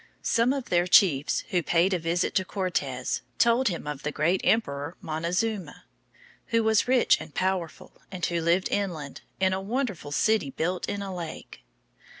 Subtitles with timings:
[0.23, 4.41] Some of their chiefs, who paid a visit to Cortes, told him of the great
[4.43, 5.85] Emperor Montezuma,
[6.47, 11.03] who was rich and powerful, and who lived inland, in a wonderful city built in
[11.03, 11.61] a lake.